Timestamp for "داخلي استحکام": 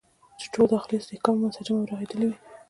0.73-1.35